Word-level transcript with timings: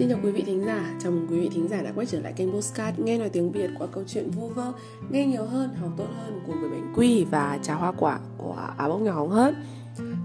Xin 0.00 0.08
chào 0.08 0.18
quý 0.22 0.30
vị 0.30 0.42
thính 0.46 0.64
giả, 0.64 0.94
chào 1.02 1.12
mừng 1.12 1.26
quý 1.30 1.40
vị 1.40 1.48
thính 1.54 1.68
giả 1.68 1.82
đã 1.82 1.92
quay 1.94 2.06
trở 2.06 2.20
lại 2.20 2.32
kênh 2.36 2.52
Postcard 2.52 2.98
Nghe 2.98 3.18
nói 3.18 3.28
tiếng 3.28 3.52
Việt 3.52 3.70
qua 3.78 3.86
câu 3.92 4.04
chuyện 4.06 4.30
vu 4.30 4.48
vơ 4.48 4.72
Nghe 5.10 5.26
nhiều 5.26 5.44
hơn, 5.44 5.74
học 5.74 5.90
tốt 5.96 6.06
hơn 6.16 6.40
của 6.46 6.52
người 6.54 6.70
bệnh 6.70 6.92
quy 6.96 7.24
và 7.24 7.58
trà 7.62 7.74
hoa 7.74 7.92
quả 7.92 8.18
của 8.38 8.56
áo 8.76 8.88
bông 8.88 9.04
nhỏ 9.04 9.12
hóng 9.12 9.30
hớt. 9.30 9.54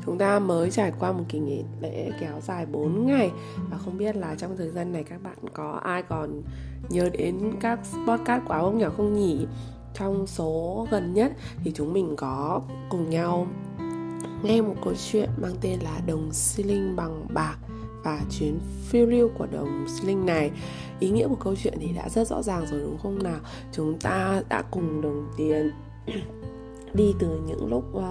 Chúng 0.06 0.18
ta 0.18 0.40
mới 0.40 0.72
trải 0.72 0.92
qua 1.00 1.12
một 1.12 1.24
kỳ 1.30 1.40
nghỉ 1.40 1.64
lễ 1.82 2.12
kéo 2.20 2.42
dài 2.42 2.66
4 2.66 3.08
ngày 3.08 3.32
Và 3.70 3.78
không 3.78 3.98
biết 3.98 4.16
là 4.16 4.36
trong 4.36 4.58
thời 4.58 4.70
gian 4.70 4.92
này 4.92 5.04
các 5.04 5.24
bạn 5.24 5.38
có 5.54 5.80
ai 5.84 6.04
còn 6.04 6.42
nhớ 6.90 7.10
đến 7.10 7.54
các 7.60 7.80
podcast 8.08 8.44
của 8.46 8.54
áo 8.54 8.64
bông 8.64 8.78
nhỏ 8.78 8.90
không 8.98 9.14
nhỉ? 9.14 9.46
Trong 9.94 10.28
số 10.28 10.88
gần 10.92 11.14
nhất 11.14 11.32
thì 11.64 11.72
chúng 11.76 11.94
mình 11.94 12.16
có 12.16 12.62
cùng 12.90 13.10
nhau 13.10 13.48
nghe 14.44 14.62
một 14.62 14.76
câu 14.84 14.94
chuyện 15.12 15.30
mang 15.42 15.56
tên 15.62 15.80
là 15.80 16.00
Đồng 16.08 16.32
xi 16.32 16.64
linh 16.64 16.96
bằng 16.96 17.28
bạc 17.34 17.58
và 18.06 18.22
chuyến 18.40 18.60
phiêu 18.88 19.06
lưu 19.06 19.30
của 19.38 19.48
đồng 19.52 19.86
Sling 19.88 20.26
này. 20.26 20.52
Ý 21.00 21.10
nghĩa 21.10 21.28
của 21.28 21.36
câu 21.36 21.56
chuyện 21.56 21.74
thì 21.80 21.88
đã 21.96 22.10
rất 22.10 22.28
rõ 22.28 22.42
ràng 22.42 22.66
rồi 22.72 22.80
đúng 22.80 22.98
không 22.98 23.24
nào? 23.24 23.40
Chúng 23.72 24.00
ta 24.00 24.42
đã 24.50 24.62
cùng 24.72 25.02
đồng 25.02 25.28
tiền 25.38 25.72
đi 26.94 27.14
từ 27.20 27.40
những 27.48 27.70
lúc 27.70 27.84
uh, 27.98 28.04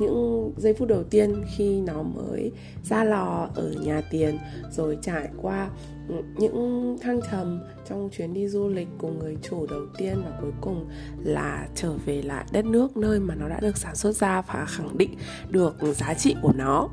những 0.00 0.52
giây 0.56 0.74
phút 0.74 0.88
đầu 0.88 1.04
tiên 1.04 1.44
khi 1.56 1.80
nó 1.80 2.02
mới 2.02 2.52
ra 2.84 3.04
lò 3.04 3.48
ở 3.54 3.74
nhà 3.80 4.02
tiền 4.10 4.38
rồi 4.70 4.98
trải 5.02 5.28
qua 5.42 5.70
ừ, 6.08 6.14
những 6.36 6.96
thăng 7.00 7.20
trầm 7.30 7.60
trong 7.88 8.08
chuyến 8.12 8.34
đi 8.34 8.48
du 8.48 8.68
lịch 8.68 8.88
cùng 8.98 9.18
người 9.18 9.36
chủ 9.42 9.66
đầu 9.66 9.86
tiên 9.98 10.22
và 10.24 10.38
cuối 10.40 10.52
cùng 10.60 10.88
là 11.24 11.68
trở 11.74 11.92
về 12.06 12.22
lại 12.22 12.44
đất 12.52 12.64
nước 12.64 12.96
nơi 12.96 13.20
mà 13.20 13.34
nó 13.34 13.48
đã 13.48 13.60
được 13.60 13.76
sản 13.76 13.96
xuất 13.96 14.16
ra 14.16 14.42
và 14.42 14.64
khẳng 14.68 14.98
định 14.98 15.14
được 15.48 15.76
giá 15.94 16.14
trị 16.14 16.36
của 16.42 16.52
nó 16.56 16.88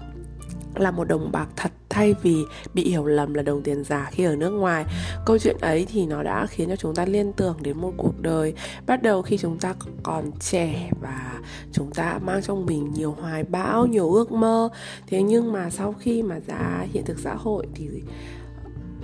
là 0.79 0.91
một 0.91 1.03
đồng 1.03 1.31
bạc 1.31 1.47
thật 1.55 1.71
thay 1.89 2.15
vì 2.21 2.35
bị 2.73 2.89
hiểu 2.89 3.05
lầm 3.05 3.33
là 3.33 3.43
đồng 3.43 3.61
tiền 3.61 3.83
giả 3.83 4.09
khi 4.11 4.23
ở 4.23 4.35
nước 4.35 4.49
ngoài. 4.49 4.85
Câu 5.25 5.37
chuyện 5.37 5.57
ấy 5.61 5.85
thì 5.89 6.05
nó 6.05 6.23
đã 6.23 6.45
khiến 6.45 6.69
cho 6.69 6.75
chúng 6.75 6.95
ta 6.95 7.05
liên 7.05 7.33
tưởng 7.33 7.57
đến 7.61 7.77
một 7.77 7.93
cuộc 7.97 8.21
đời 8.21 8.53
bắt 8.85 9.03
đầu 9.03 9.21
khi 9.21 9.37
chúng 9.37 9.57
ta 9.57 9.73
còn 10.03 10.31
trẻ 10.39 10.89
và 11.01 11.39
chúng 11.71 11.91
ta 11.91 12.19
mang 12.23 12.41
trong 12.41 12.65
mình 12.65 12.93
nhiều 12.93 13.15
hoài 13.21 13.43
bão, 13.43 13.85
nhiều 13.85 14.11
ước 14.11 14.31
mơ. 14.31 14.69
Thế 15.07 15.21
nhưng 15.21 15.51
mà 15.51 15.69
sau 15.69 15.93
khi 15.99 16.23
mà 16.23 16.39
ra 16.47 16.85
hiện 16.93 17.05
thực 17.05 17.19
xã 17.19 17.35
hội 17.35 17.67
thì 17.75 17.89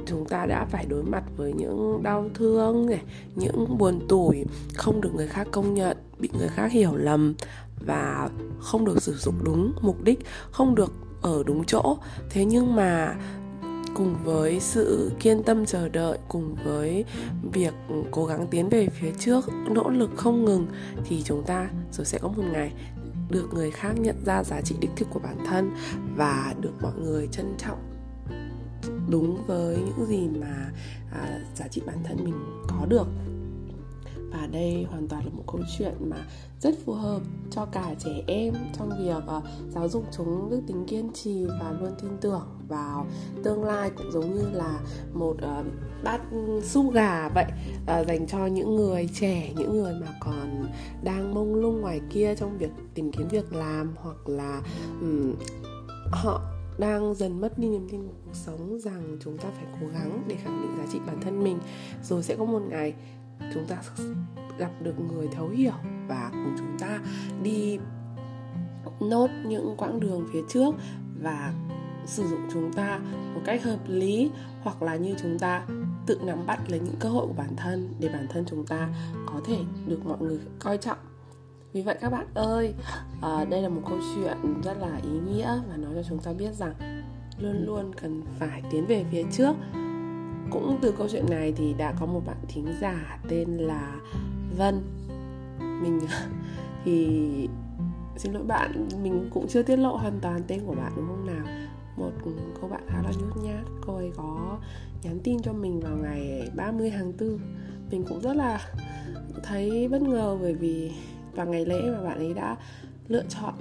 chúng 0.05 0.25
ta 0.25 0.45
đã 0.45 0.65
phải 0.65 0.85
đối 0.89 1.03
mặt 1.03 1.23
với 1.37 1.53
những 1.53 2.03
đau 2.03 2.29
thương 2.33 2.85
này, 2.85 3.01
những 3.35 3.77
buồn 3.77 4.07
tủi, 4.07 4.45
không 4.73 5.01
được 5.01 5.15
người 5.15 5.27
khác 5.27 5.47
công 5.51 5.73
nhận, 5.73 5.97
bị 6.19 6.29
người 6.39 6.47
khác 6.47 6.71
hiểu 6.71 6.95
lầm 6.95 7.33
và 7.85 8.29
không 8.59 8.85
được 8.85 9.01
sử 9.01 9.13
dụng 9.13 9.35
đúng 9.43 9.73
mục 9.81 10.03
đích, 10.03 10.19
không 10.51 10.75
được 10.75 10.93
ở 11.21 11.43
đúng 11.45 11.65
chỗ. 11.65 11.97
Thế 12.29 12.45
nhưng 12.45 12.75
mà 12.75 13.15
cùng 13.95 14.15
với 14.23 14.59
sự 14.59 15.11
kiên 15.19 15.43
tâm 15.43 15.65
chờ 15.65 15.89
đợi 15.89 16.17
cùng 16.27 16.55
với 16.65 17.05
việc 17.53 17.73
cố 18.11 18.25
gắng 18.25 18.47
tiến 18.51 18.69
về 18.69 18.87
phía 18.87 19.11
trước 19.19 19.49
nỗ 19.69 19.89
lực 19.89 20.09
không 20.15 20.45
ngừng 20.45 20.67
thì 21.05 21.23
chúng 21.23 21.43
ta 21.43 21.69
rồi 21.91 22.05
sẽ 22.05 22.17
có 22.21 22.27
một 22.27 22.43
ngày 22.51 22.73
được 23.29 23.53
người 23.53 23.71
khác 23.71 23.93
nhận 23.99 24.25
ra 24.25 24.43
giá 24.43 24.61
trị 24.61 24.75
đích 24.79 24.91
thực 24.95 25.07
của 25.09 25.19
bản 25.19 25.37
thân 25.45 25.71
và 26.15 26.53
được 26.59 26.73
mọi 26.81 26.93
người 27.01 27.27
trân 27.31 27.55
trọng. 27.57 27.79
Đúng 29.09 29.43
với 29.47 29.77
những 29.77 30.05
gì 30.07 30.27
mà 30.39 30.71
à, 31.11 31.39
giá 31.55 31.67
trị 31.67 31.81
bản 31.85 31.97
thân 32.03 32.17
mình 32.23 32.33
có 32.67 32.85
được 32.89 33.07
và 34.31 34.47
đây 34.51 34.85
hoàn 34.89 35.07
toàn 35.07 35.25
là 35.25 35.31
một 35.33 35.43
câu 35.47 35.61
chuyện 35.77 35.93
mà 35.99 36.25
rất 36.61 36.75
phù 36.85 36.93
hợp 36.93 37.21
cho 37.51 37.65
cả 37.65 37.95
trẻ 37.99 38.23
em 38.27 38.53
trong 38.77 38.89
việc 38.99 39.23
uh, 39.37 39.43
giáo 39.69 39.89
dục 39.89 40.05
chúng 40.17 40.49
đức 40.49 40.61
tính 40.67 40.85
kiên 40.87 41.13
trì 41.13 41.45
và 41.45 41.71
luôn 41.79 41.91
tin 42.01 42.11
tưởng 42.21 42.47
vào 42.67 43.07
tương 43.43 43.63
lai 43.63 43.91
cũng 43.97 44.11
giống 44.11 44.35
như 44.35 44.49
là 44.53 44.79
một 45.13 45.35
uh, 45.35 45.65
bát 46.03 46.21
su 46.63 46.91
gà 46.91 47.29
vậy 47.29 47.45
uh, 47.81 48.07
dành 48.07 48.27
cho 48.27 48.45
những 48.45 48.75
người 48.75 49.09
trẻ 49.13 49.53
những 49.57 49.73
người 49.73 49.93
mà 49.93 50.07
còn 50.19 50.65
đang 51.03 51.33
mông 51.33 51.55
lung 51.55 51.81
ngoài 51.81 52.01
kia 52.09 52.35
trong 52.35 52.57
việc 52.57 52.69
tìm 52.93 53.11
kiếm 53.11 53.27
việc 53.27 53.53
làm 53.53 53.93
hoặc 53.95 54.29
là 54.29 54.61
um, 55.01 55.33
họ 56.11 56.41
đang 56.77 57.13
dần 57.15 57.41
mất 57.41 57.57
đi 57.57 57.67
niềm 57.67 57.87
tin 57.91 58.07
của 58.07 58.13
cuộc 58.25 58.35
sống 58.35 58.79
rằng 58.79 59.17
chúng 59.23 59.37
ta 59.37 59.49
phải 59.55 59.65
cố 59.81 59.87
gắng 59.93 60.23
để 60.27 60.35
khẳng 60.35 60.61
định 60.61 60.77
giá 60.77 60.91
trị 60.93 60.99
bản 61.07 61.21
thân 61.21 61.43
mình. 61.43 61.59
Rồi 62.03 62.23
sẽ 62.23 62.35
có 62.35 62.45
một 62.45 62.61
ngày 62.69 62.93
chúng 63.53 63.65
ta 63.67 63.77
gặp 64.57 64.71
được 64.81 64.99
người 64.99 65.27
thấu 65.35 65.49
hiểu 65.49 65.73
và 66.07 66.29
cùng 66.31 66.55
chúng 66.57 66.79
ta 66.79 66.99
đi 67.43 67.79
nốt 68.99 69.29
những 69.45 69.75
quãng 69.77 69.99
đường 69.99 70.27
phía 70.33 70.41
trước 70.49 70.75
và 71.21 71.53
sử 72.05 72.27
dụng 72.27 72.39
chúng 72.53 72.73
ta 72.73 72.99
một 73.33 73.41
cách 73.45 73.63
hợp 73.63 73.79
lý 73.87 74.31
hoặc 74.61 74.81
là 74.81 74.95
như 74.95 75.15
chúng 75.21 75.39
ta 75.39 75.65
tự 76.05 76.19
nắm 76.23 76.45
bắt 76.45 76.59
lấy 76.67 76.79
những 76.79 76.95
cơ 76.99 77.09
hội 77.09 77.27
của 77.27 77.33
bản 77.33 77.55
thân 77.55 77.93
để 77.99 78.09
bản 78.09 78.27
thân 78.29 78.45
chúng 78.47 78.65
ta 78.65 78.89
có 79.25 79.41
thể 79.45 79.57
được 79.87 80.05
mọi 80.05 80.17
người 80.19 80.39
coi 80.59 80.77
trọng. 80.77 80.97
Vì 81.73 81.81
vậy 81.81 81.97
các 82.01 82.09
bạn 82.09 82.27
ơi 82.33 82.73
à, 83.21 83.45
đây 83.49 83.61
là 83.61 83.69
một 83.69 83.81
câu 83.89 83.97
chuyện 84.15 84.61
rất 84.63 84.77
là 84.79 84.99
ý 85.03 85.19
nghĩa 85.19 85.59
và 85.69 85.77
nói 85.77 85.91
cho 85.95 86.03
chúng 86.09 86.19
ta 86.19 86.33
biết 86.33 86.53
rằng 86.53 86.73
luôn 87.39 87.65
luôn 87.65 87.91
cần 88.01 88.21
phải 88.39 88.61
tiến 88.71 88.85
về 88.85 89.05
phía 89.11 89.23
trước 89.31 89.55
cũng 90.51 90.77
từ 90.81 90.93
câu 90.97 91.07
chuyện 91.11 91.25
này 91.29 91.53
thì 91.57 91.73
đã 91.73 91.93
có 91.99 92.05
một 92.05 92.21
bạn 92.25 92.37
thính 92.47 92.65
giả 92.81 93.19
tên 93.29 93.57
là 93.57 93.99
Vân. 94.57 94.81
Mình, 95.59 95.99
thì 96.85 97.17
xin 98.17 98.33
lỗi 98.33 98.43
bạn, 98.43 98.87
mình 99.03 99.29
cũng 99.33 99.47
chưa 99.47 99.61
tiết 99.63 99.77
lộ 99.77 99.95
hoàn 99.95 100.19
toàn 100.19 100.41
tên 100.47 100.65
của 100.65 100.75
bạn, 100.75 100.91
đúng 100.95 101.07
không 101.07 101.25
nào? 101.25 101.45
Một 101.97 102.11
cô 102.61 102.67
bạn 102.67 102.83
khá 102.87 103.01
là 103.03 103.11
nhút 103.11 103.37
nhát, 103.43 103.65
cô 103.85 103.95
ấy 103.95 104.11
có 104.17 104.57
nhắn 105.03 105.19
tin 105.23 105.41
cho 105.41 105.53
mình 105.53 105.79
vào 105.79 105.97
ngày 105.97 106.49
30 106.55 106.91
tháng 106.91 107.13
4 107.19 107.39
mình 107.91 108.03
cũng 108.09 108.21
rất 108.21 108.35
là 108.35 108.59
thấy 109.43 109.87
bất 109.87 110.01
ngờ 110.01 110.37
bởi 110.41 110.53
vì 110.53 110.91
vào 111.35 111.45
ngày 111.45 111.65
lễ 111.65 111.81
mà 111.91 112.03
bạn 112.03 112.17
ấy 112.17 112.33
đã 112.33 112.57
lựa 113.07 113.23
chọn 113.29 113.53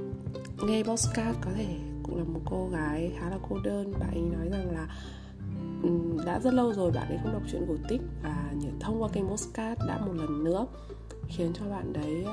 nghe 0.67 0.83
postcard 0.83 1.39
có 1.41 1.51
thể 1.57 1.77
cũng 2.03 2.19
là 2.19 2.25
một 2.25 2.41
cô 2.45 2.69
gái 2.69 3.13
khá 3.19 3.31
là 3.31 3.39
cô 3.49 3.59
đơn. 3.65 3.93
Bạn 4.01 4.11
ấy 4.11 4.23
nói 4.23 4.49
rằng 4.51 4.71
là 4.75 4.89
Ừ, 5.83 5.91
đã 6.27 6.41
rất 6.41 6.55
lâu 6.55 6.73
rồi 6.73 6.91
bạn 6.91 7.09
ấy 7.09 7.19
không 7.23 7.33
đọc 7.33 7.43
truyện 7.53 7.65
cổ 7.69 7.75
tích 7.89 8.01
và 8.23 8.53
nhờ 8.55 8.69
thông 8.81 9.03
qua 9.03 9.09
kênh 9.13 9.29
postcard 9.29 9.81
đã 9.89 9.99
một 9.99 10.13
lần 10.13 10.45
nữa 10.45 10.67
khiến 11.29 11.53
cho 11.55 11.65
bạn 11.71 11.93
đấy 11.93 12.25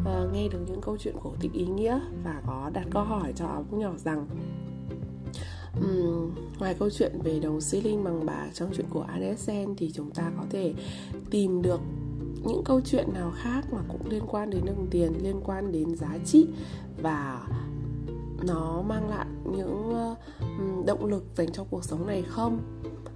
uh, 0.00 0.32
nghe 0.32 0.48
được 0.48 0.58
những 0.66 0.80
câu 0.80 0.96
chuyện 1.00 1.14
cổ 1.22 1.32
tích 1.40 1.52
ý 1.52 1.66
nghĩa 1.66 2.00
và 2.24 2.42
có 2.46 2.70
đặt 2.72 2.86
câu 2.90 3.04
hỏi 3.04 3.32
cho 3.36 3.46
áo 3.46 3.64
nhỏ 3.70 3.92
rằng 3.96 4.26
um, 5.80 6.30
ngoài 6.58 6.74
câu 6.78 6.90
chuyện 6.90 7.12
về 7.24 7.40
đồng 7.40 7.60
xi 7.60 7.80
linh 7.80 8.04
bằng 8.04 8.26
bạc 8.26 8.50
trong 8.54 8.70
chuyện 8.76 8.86
của 8.90 9.02
Andersen 9.02 9.76
thì 9.76 9.90
chúng 9.94 10.10
ta 10.10 10.30
có 10.36 10.44
thể 10.50 10.74
tìm 11.30 11.62
được 11.62 11.80
những 12.44 12.64
câu 12.64 12.80
chuyện 12.80 13.12
nào 13.14 13.32
khác 13.36 13.72
mà 13.72 13.80
cũng 13.88 14.10
liên 14.10 14.22
quan 14.28 14.50
đến 14.50 14.64
đồng 14.66 14.86
tiền 14.90 15.12
liên 15.22 15.40
quan 15.44 15.72
đến 15.72 15.96
giá 15.96 16.18
trị 16.24 16.46
và 17.02 17.46
nó 18.42 18.82
mang 18.82 19.08
lại 19.10 19.26
những 19.44 19.90
ờ, 19.94 20.14
động 20.86 21.04
lực 21.04 21.24
dành 21.36 21.52
cho 21.52 21.64
cuộc 21.70 21.84
sống 21.84 22.06
này 22.06 22.22
không? 22.22 22.58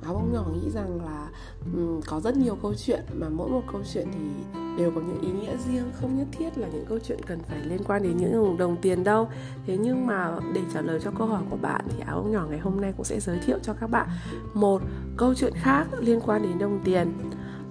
Áo 0.05 0.15
bông 0.15 0.33
nhỏ 0.33 0.45
nghĩ 0.53 0.71
rằng 0.71 1.05
là 1.05 1.31
um, 1.75 2.01
có 2.07 2.21
rất 2.21 2.37
nhiều 2.37 2.57
câu 2.62 2.75
chuyện 2.75 3.01
mà 3.12 3.29
mỗi 3.29 3.51
một 3.51 3.62
câu 3.73 3.83
chuyện 3.93 4.09
thì 4.12 4.59
đều 4.79 4.91
có 4.91 5.01
những 5.01 5.21
ý 5.21 5.33
nghĩa 5.33 5.57
riêng 5.57 5.93
không 6.01 6.19
nhất 6.19 6.27
thiết 6.33 6.59
là 6.59 6.69
những 6.69 6.85
câu 6.89 6.99
chuyện 6.99 7.19
cần 7.27 7.39
phải 7.49 7.59
liên 7.65 7.85
quan 7.85 8.03
đến 8.03 8.17
những 8.17 8.57
đồng 8.57 8.77
tiền 8.83 9.05
đâu. 9.05 9.29
Thế 9.67 9.77
nhưng 9.77 10.07
mà 10.07 10.37
để 10.55 10.61
trả 10.75 10.81
lời 10.81 11.01
cho 11.05 11.11
câu 11.19 11.27
hỏi 11.27 11.43
của 11.51 11.56
bạn 11.56 11.85
thì 11.89 12.01
áo 12.06 12.21
bông 12.23 12.33
nhỏ 12.33 12.47
ngày 12.51 12.59
hôm 12.59 12.81
nay 12.81 12.93
cũng 12.97 13.05
sẽ 13.05 13.21
giới 13.21 13.39
thiệu 13.47 13.59
cho 13.62 13.73
các 13.73 13.91
bạn 13.91 14.09
một 14.55 14.83
câu 15.17 15.35
chuyện 15.35 15.53
khác 15.56 15.87
liên 16.01 16.21
quan 16.21 16.43
đến 16.43 16.59
đồng 16.59 16.81
tiền 16.85 17.12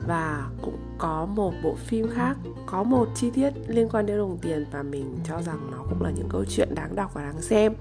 và 0.08 0.50
cũng 0.62 0.78
có 1.04 1.26
một 1.26 1.54
bộ 1.64 1.76
phim 1.76 2.10
khác, 2.10 2.38
có 2.66 2.84
một 2.84 3.08
chi 3.16 3.32
tiết 3.32 3.50
liên 3.68 3.90
quan 3.90 4.06
đến 4.06 4.18
đồng 4.18 4.38
tiền 4.42 4.66
và 4.72 4.84
mình 4.84 5.18
cho 5.24 5.42
rằng 5.42 5.72
nó 5.72 5.78
cũng 5.90 6.02
là 6.02 6.10
những 6.10 6.30
câu 6.30 6.46
chuyện 6.50 6.76
đáng 6.76 6.96
đọc 6.96 7.12
và 7.14 7.22
đáng 7.22 7.42
xem 7.42 7.74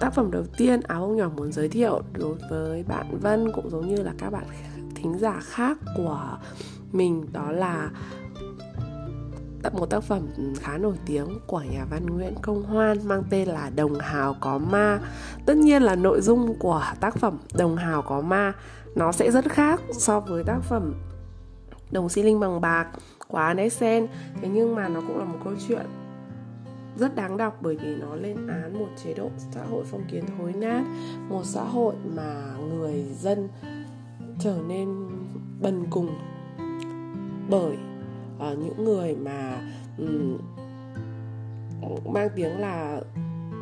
tác 0.00 0.14
phẩm 0.14 0.30
đầu 0.30 0.44
tiên 0.56 0.80
à 0.80 0.94
áo 0.94 1.00
bông 1.00 1.16
nhỏ 1.16 1.30
muốn 1.36 1.52
giới 1.52 1.68
thiệu 1.68 2.02
đối 2.12 2.34
với 2.50 2.84
bạn 2.88 3.18
Vân 3.20 3.52
cũng 3.52 3.70
giống 3.70 3.88
như 3.88 4.02
là 4.02 4.12
các 4.18 4.30
bạn 4.30 4.44
thính 4.94 5.18
giả 5.18 5.40
khác 5.40 5.78
của 5.96 6.38
mình, 6.92 7.26
đó 7.32 7.52
là 7.52 7.90
một 9.72 9.86
tác 9.90 10.02
phẩm 10.02 10.28
khá 10.60 10.78
nổi 10.78 10.94
tiếng 11.06 11.38
của 11.46 11.62
nhà 11.72 11.84
văn 11.90 12.06
Nguyễn 12.06 12.34
Công 12.42 12.62
Hoan 12.62 13.08
mang 13.08 13.22
tên 13.30 13.48
là 13.48 13.70
Đồng 13.76 13.98
Hào 13.98 14.36
Có 14.40 14.58
Ma. 14.58 15.00
Tất 15.46 15.56
nhiên 15.56 15.82
là 15.82 15.96
nội 15.96 16.20
dung 16.20 16.58
của 16.58 16.82
tác 17.00 17.16
phẩm 17.16 17.38
Đồng 17.54 17.76
Hào 17.76 18.02
Có 18.02 18.20
Ma 18.20 18.52
nó 18.94 19.12
sẽ 19.12 19.30
rất 19.30 19.44
khác 19.48 19.80
so 19.92 20.20
với 20.20 20.44
tác 20.44 20.60
phẩm 20.62 20.94
Đồng 21.90 22.08
xi 22.08 22.22
linh 22.22 22.40
bằng 22.40 22.60
bạc 22.60 22.88
của 23.28 23.38
Andersen. 23.38 24.06
Thế 24.42 24.48
nhưng 24.48 24.74
mà 24.74 24.88
nó 24.88 25.00
cũng 25.00 25.18
là 25.18 25.24
một 25.24 25.38
câu 25.44 25.52
chuyện 25.68 25.86
rất 26.96 27.14
đáng 27.14 27.36
đọc 27.36 27.58
bởi 27.60 27.76
vì 27.76 27.96
nó 27.96 28.14
lên 28.14 28.46
án 28.46 28.78
một 28.78 28.88
chế 29.04 29.14
độ 29.14 29.30
xã 29.54 29.64
hội 29.64 29.84
phong 29.90 30.04
kiến 30.10 30.24
thối 30.38 30.52
nát 30.52 30.84
một 31.28 31.42
xã 31.44 31.62
hội 31.62 31.94
mà 32.16 32.54
người 32.74 33.04
dân 33.20 33.48
trở 34.38 34.58
nên 34.68 34.88
bần 35.60 35.86
cùng 35.90 36.08
bởi 37.50 37.76
uh, 38.36 38.58
những 38.58 38.84
người 38.84 39.16
mà 39.16 39.62
um, 39.98 40.38
mang 42.12 42.28
tiếng 42.36 42.58
là 42.58 43.00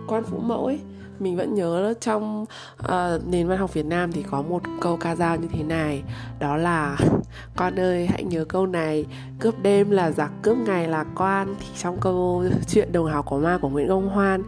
quan 0.08 0.24
phụ 0.24 0.38
mẫu 0.38 0.66
ấy 0.66 0.80
mình 1.20 1.36
vẫn 1.36 1.54
nhớ 1.54 1.94
trong 2.00 2.46
uh, 2.84 3.26
nền 3.26 3.48
văn 3.48 3.58
học 3.58 3.74
Việt 3.74 3.86
Nam 3.86 4.12
thì 4.12 4.22
có 4.30 4.42
một 4.42 4.62
câu 4.80 4.96
ca 4.96 5.14
dao 5.14 5.36
như 5.36 5.48
thế 5.52 5.62
này 5.62 6.02
đó 6.38 6.56
là 6.56 6.98
con 7.56 7.80
ơi 7.80 8.06
hãy 8.06 8.24
nhớ 8.24 8.44
câu 8.44 8.66
này 8.66 9.06
cướp 9.40 9.62
đêm 9.62 9.90
là 9.90 10.10
giặc 10.10 10.30
cướp 10.42 10.56
ngày 10.56 10.88
là 10.88 11.04
quan. 11.16 11.54
Thì 11.60 11.66
trong 11.82 12.00
câu 12.00 12.44
chuyện 12.68 12.92
đồng 12.92 13.06
hào 13.06 13.22
của 13.22 13.38
ma 13.38 13.58
của 13.62 13.68
Nguyễn 13.68 13.88
Công 13.88 14.08
Hoan 14.08 14.42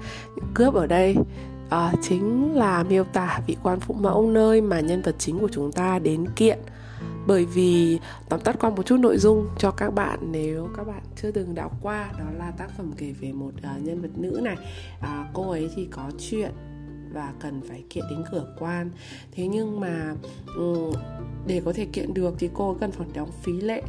cướp 0.54 0.74
ở 0.74 0.86
đây 0.86 1.16
uh, 1.66 1.98
chính 2.02 2.54
là 2.54 2.82
miêu 2.82 3.04
tả 3.04 3.40
vị 3.46 3.56
quan 3.62 3.80
phụ 3.80 3.94
mẫu 3.94 4.30
nơi 4.30 4.60
mà 4.60 4.80
nhân 4.80 5.02
vật 5.02 5.14
chính 5.18 5.38
của 5.38 5.48
chúng 5.52 5.72
ta 5.72 5.98
đến 5.98 6.26
kiện 6.36 6.58
bởi 7.26 7.44
vì 7.44 7.98
tóm 8.28 8.40
tắt 8.40 8.56
qua 8.60 8.70
một 8.70 8.86
chút 8.86 8.96
nội 8.96 9.18
dung 9.18 9.48
cho 9.58 9.70
các 9.70 9.94
bạn 9.94 10.18
nếu 10.32 10.68
các 10.76 10.86
bạn 10.86 11.02
chưa 11.22 11.30
từng 11.30 11.54
đọc 11.54 11.72
qua 11.82 12.10
đó 12.18 12.24
là 12.38 12.50
tác 12.50 12.70
phẩm 12.76 12.92
kể 12.96 13.14
về 13.20 13.32
một 13.32 13.52
uh, 13.56 13.84
nhân 13.84 14.02
vật 14.02 14.10
nữ 14.16 14.40
này. 14.42 14.56
Uh, 14.98 15.06
cô 15.32 15.50
ấy 15.50 15.70
thì 15.76 15.88
có 15.90 16.10
chuyện 16.18 16.50
và 17.12 17.32
cần 17.40 17.60
phải 17.68 17.84
kiện 17.90 18.04
đến 18.10 18.24
cửa 18.32 18.54
quan. 18.58 18.90
Thế 19.32 19.46
nhưng 19.46 19.80
mà 19.80 20.14
um, 20.56 20.92
để 21.46 21.62
có 21.64 21.72
thể 21.72 21.86
kiện 21.92 22.14
được 22.14 22.34
thì 22.38 22.50
cô 22.54 22.76
cần 22.80 22.92
phải 22.92 23.06
đóng 23.14 23.30
phí 23.42 23.52
lệ 23.52 23.82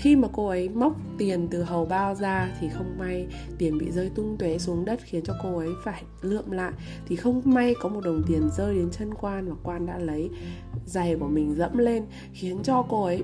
khi 0.00 0.16
mà 0.16 0.28
cô 0.32 0.46
ấy 0.46 0.68
móc 0.68 0.96
tiền 1.18 1.48
từ 1.50 1.62
hầu 1.62 1.86
bao 1.86 2.14
ra 2.14 2.48
thì 2.60 2.68
không 2.68 2.98
may 2.98 3.26
tiền 3.58 3.78
bị 3.78 3.90
rơi 3.90 4.10
tung 4.14 4.36
tóe 4.38 4.58
xuống 4.58 4.84
đất 4.84 5.00
khiến 5.04 5.24
cho 5.24 5.34
cô 5.42 5.58
ấy 5.58 5.68
phải 5.84 6.02
lượm 6.22 6.50
lại. 6.50 6.72
Thì 7.06 7.16
không 7.16 7.40
may 7.44 7.74
có 7.80 7.88
một 7.88 8.00
đồng 8.04 8.22
tiền 8.26 8.48
rơi 8.56 8.74
đến 8.74 8.88
chân 8.90 9.14
quan 9.14 9.48
và 9.48 9.54
quan 9.62 9.86
đã 9.86 9.98
lấy 9.98 10.30
giày 10.86 11.16
của 11.16 11.28
mình 11.28 11.54
dẫm 11.54 11.78
lên, 11.78 12.04
khiến 12.32 12.58
cho 12.62 12.86
cô 12.88 13.04
ấy 13.04 13.22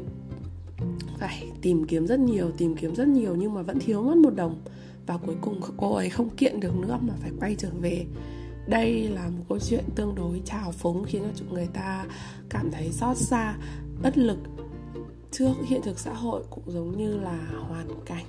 phải 1.19 1.53
tìm 1.63 1.85
kiếm 1.85 2.07
rất 2.07 2.21
nhiều, 2.21 2.51
tìm 2.59 2.77
kiếm 2.77 2.95
rất 2.95 3.09
nhiều 3.09 3.35
nhưng 3.35 3.55
mà 3.55 3.63
vẫn 3.63 3.79
thiếu 3.79 4.03
mất 4.03 4.17
một 4.17 4.35
đồng. 4.37 4.61
Và 5.07 5.17
cuối 5.17 5.37
cùng 5.41 5.61
cô 5.77 5.95
ấy 5.95 6.11
không 6.11 6.31
kiện 6.31 6.61
được 6.61 6.77
nữa 6.77 6.99
mà 7.01 7.15
phải 7.21 7.31
quay 7.41 7.55
trở 7.59 7.71
về. 7.81 8.07
Đây 8.67 9.09
là 9.09 9.29
một 9.29 9.45
câu 9.49 9.59
chuyện 9.59 9.85
tương 9.95 10.15
đối 10.15 10.41
trào 10.45 10.73
phúng 10.73 11.05
khiến 11.05 11.23
cho 11.35 11.45
người 11.51 11.69
ta 11.73 12.07
cảm 12.51 12.71
thấy 12.71 12.91
xót 12.93 13.17
xa, 13.17 13.57
bất 14.03 14.19
lực 14.19 14.39
trước 15.39 15.55
hiện 15.67 15.83
thực 15.83 15.99
xã 15.99 16.13
hội 16.13 16.43
cũng 16.51 16.65
giống 16.67 16.97
như 16.97 17.17
là 17.21 17.39
hoàn 17.69 17.89
cảnh 18.07 18.25